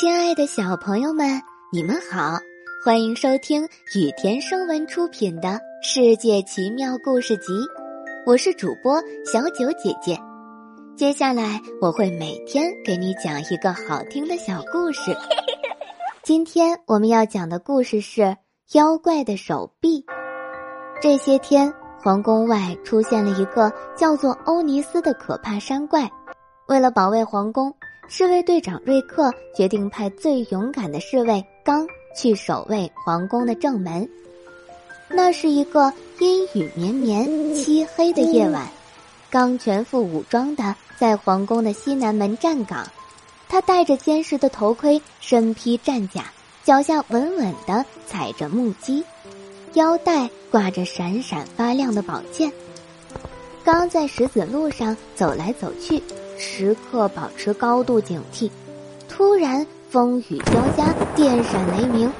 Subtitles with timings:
[0.00, 2.38] 亲爱的小朋友们，你们好，
[2.84, 3.64] 欢迎收听
[3.96, 5.48] 雨田声文出品的
[5.82, 7.52] 《世界奇妙故事集》，
[8.24, 10.16] 我是主播小九姐姐。
[10.96, 15.10] 接下来我会每天给你讲一个好听的小故事。
[16.22, 18.22] 今天我们要讲的故事是
[18.74, 20.00] 《妖怪的手臂》。
[21.02, 26.08] 这些天，皇宫外出现了一个叫做欧尼斯的可怕山怪，
[26.68, 27.74] 为了保卫皇宫。
[28.10, 34.08] 侍卫队长瑞克决定派最勇敢的侍卫刚去守卫皇宫的正门。
[35.10, 38.66] 那是一个阴雨绵绵、漆黑的夜晚，
[39.28, 42.86] 刚全副武装的在皇宫的西南门站岗。
[43.46, 46.24] 他戴着坚实的头盔，身披战甲，
[46.64, 49.04] 脚下稳稳的踩着木屐，
[49.74, 52.50] 腰带挂着闪闪发亮的宝剑。
[53.62, 56.02] 刚在石子路上走来走去。
[56.38, 58.50] 时刻保持高度警惕。
[59.08, 62.10] 突然，风雨交加，电闪雷鸣，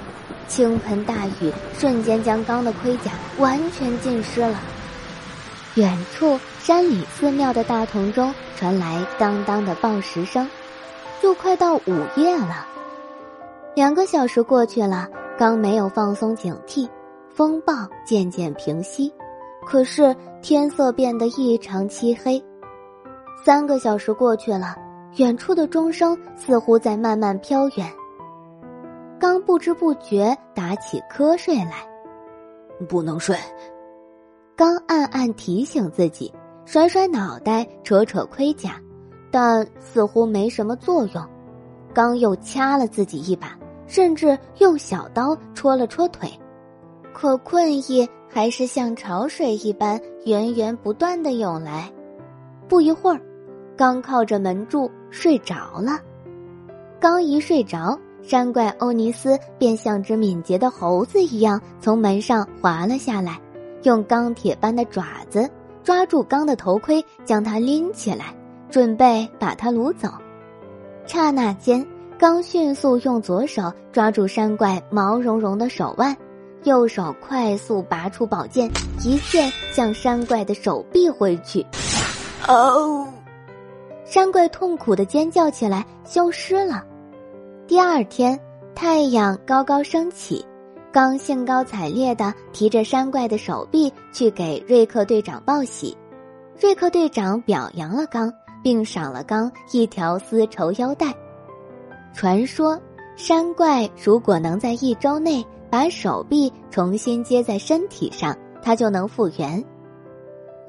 [0.49, 4.59] 倾盆大雨瞬间将刚的盔甲完全浸湿了。
[5.75, 10.49] 远处山里寺庙的大铜钟传来当当的报时声，
[11.23, 12.67] 就快到午夜了。
[13.77, 15.07] 两个小时过去了，
[15.39, 16.89] 刚没有放松警惕，
[17.33, 17.73] 风暴
[18.05, 19.13] 渐渐平息，
[19.65, 22.43] 可是天色变得异常漆黑。
[23.45, 24.77] 三个小时过去了，
[25.17, 27.87] 远处的钟声似乎在慢慢飘远。
[29.19, 31.89] 刚不知不觉打起瞌睡来，
[32.89, 33.37] 不能睡。
[34.57, 36.33] 刚暗暗提醒自己，
[36.65, 38.73] 甩甩脑袋，扯扯盔甲，
[39.31, 41.25] 但似乎没什么作用。
[41.95, 46.29] 刚又掐了自己一把，甚至用小刀戳了戳腿，
[47.15, 51.91] 可困意还是像潮水一般源源不断的涌来。
[52.69, 53.21] 不一会儿。
[53.79, 56.01] 刚靠着门柱睡着了，
[56.99, 63.41] 刚一睡着，山怪欧尼斯便像只敏捷的猴子一样从门上滑了下来，
[63.85, 65.49] 用钢铁般的爪子
[65.85, 68.35] 抓住刚的头盔，将他拎起来，
[68.69, 70.09] 准备把他掳走。
[71.07, 71.87] 刹那间，
[72.19, 76.17] 刚迅速用左手抓住山怪毛茸茸的手腕，
[76.65, 78.69] 右手快速拔出宝剑，
[79.05, 81.65] 一剑向山怪的手臂挥去。
[82.49, 83.07] 哦！
[84.09, 86.83] 山怪痛苦的尖叫起来，消失了。
[87.67, 88.41] 第二天，
[88.75, 90.43] 太阳高高升起，
[90.91, 95.95] 刚兴高采烈的提着山怪的手臂去给瑞克队长报喜。
[96.59, 98.33] 瑞克队长表扬了刚，
[98.63, 101.13] 并赏了刚一条丝绸腰带。
[102.15, 102.81] 传说，
[103.15, 109.63] 山怪如果能在一周内把手臂重新接在身体上，他就能复原。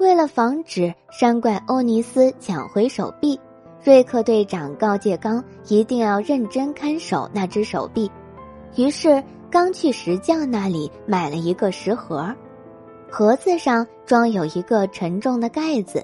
[0.00, 3.38] 为了防止山怪欧尼斯抢回手臂，
[3.84, 8.10] 瑞克队长告诫刚一定要认真看守那只手臂。
[8.76, 12.34] 于是，刚去石匠那里买了一个石盒，
[13.10, 16.02] 盒子上装有一个沉重的盖子。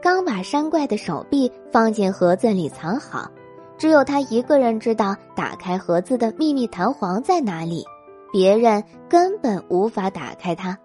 [0.00, 3.28] 刚把山怪的手臂放进盒子里藏好，
[3.76, 7.84] 只有他一个人知道打开盒子的秘密弹簧在哪里，
[8.32, 10.78] 别人根本无法打开它。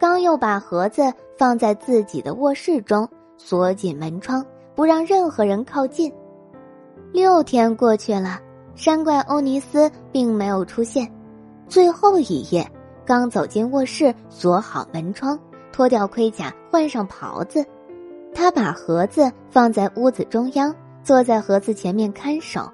[0.00, 3.06] 刚又把盒子放在自己的卧室中，
[3.36, 4.42] 锁紧门窗，
[4.74, 6.10] 不让任何人靠近。
[7.12, 8.40] 六天过去了，
[8.74, 11.06] 山怪欧尼斯并没有出现。
[11.68, 12.66] 最后一夜，
[13.04, 15.38] 刚走进卧室，锁好门窗，
[15.70, 17.62] 脱掉盔甲，换上袍子，
[18.34, 20.74] 他把盒子放在屋子中央，
[21.04, 22.66] 坐在盒子前面看守。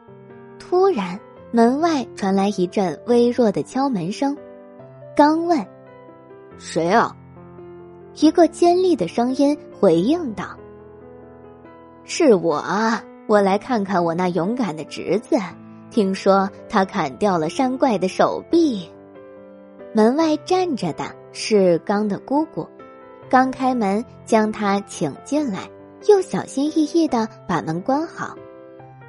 [0.61, 1.19] 突然，
[1.51, 4.37] 门外传来一阵微弱的敲门声。
[5.17, 5.67] 刚问。
[6.59, 7.15] 谁啊？
[8.17, 10.57] 一个尖利的声音回应道
[12.05, 12.65] ：“是我，
[13.27, 15.37] 我来看看我那勇敢的侄子。
[15.91, 18.91] 听说他砍掉了山怪的手臂。”
[19.93, 22.67] 门外站着的是刚的姑姑，
[23.29, 25.61] 刚开门将他请进来，
[26.09, 28.35] 又小心翼翼的把门关好。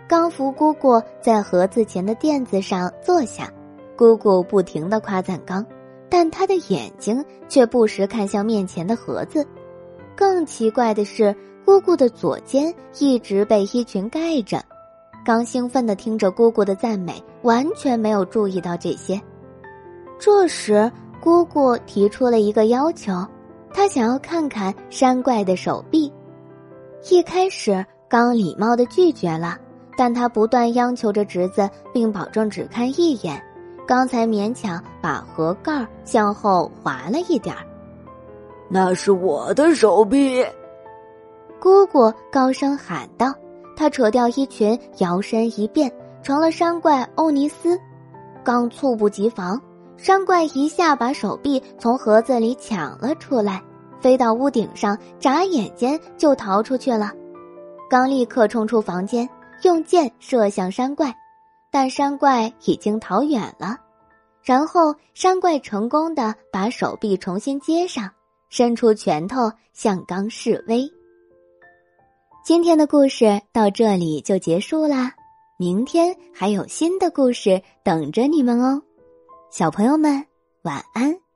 [0.08, 3.52] 刚扶姑姑在盒子前的垫子上坐下，
[3.98, 5.66] 姑姑不停的夸赞刚。
[6.10, 9.46] 但他的眼睛却不时看向面前的盒子。
[10.16, 14.64] 更奇怪的是，姑姑的左肩一直被衣裙盖着。
[15.26, 19.22] 刚兴奋地听着姑姑的赞美，完全没有注意到这些。
[20.18, 23.14] 这时，姑姑提出了一个要求，
[23.74, 26.12] 她想要看看山怪的手臂。
[27.12, 29.58] 一开始，刚礼貌地拒绝了，
[29.98, 33.40] 但他不断央求着侄子，并保证只看一眼。
[33.88, 37.66] 刚才勉强把盒盖向后滑了一点儿，
[38.70, 40.46] 那是我的手臂。
[41.58, 43.34] 姑姑高声喊道
[43.78, 45.90] ：“她扯掉衣裙，摇身一变，
[46.22, 47.80] 成了山怪欧尼斯。
[48.44, 49.60] 刚猝不及防，
[49.96, 53.64] 山怪一下把手臂从盒子里抢了出来，
[54.02, 57.12] 飞到屋顶上，眨眼间就逃出去了。
[57.90, 59.28] 刚立刻冲出房间，
[59.64, 61.16] 用箭射向山怪，
[61.80, 63.78] 但山怪已经逃远了。
[64.42, 68.10] 然后山怪成功的把手臂重新接上，
[68.50, 70.92] 伸出拳头向刚示威。
[72.44, 75.14] 今天的故事到这里就结束啦，
[75.60, 78.82] 明天还有新的故事等着你们哦，
[79.52, 80.26] 小朋友们
[80.64, 81.27] 晚安。